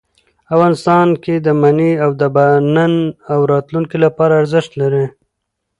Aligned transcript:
افغانستان 0.53 1.07
کې 1.23 1.35
منی 1.61 1.91
د 2.11 2.39
نن 2.75 2.93
او 3.33 3.39
راتلونکي 3.53 3.97
لپاره 4.05 4.33
ارزښت 4.41 4.71
لري. 4.81 5.05